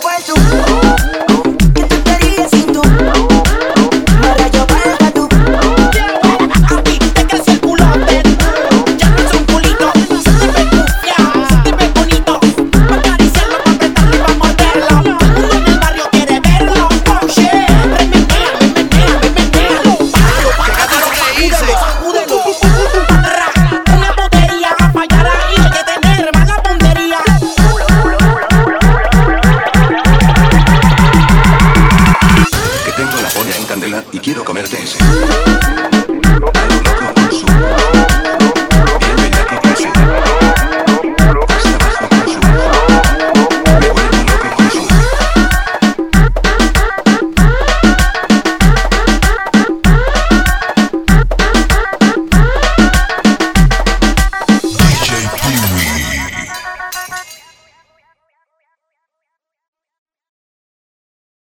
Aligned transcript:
fight 0.00 0.28
you. 0.28 0.99
y 34.12 34.18
quiero 34.18 34.44
comerte 34.44 34.76
ese. 34.76 34.98